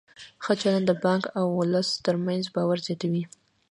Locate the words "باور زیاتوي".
2.55-3.23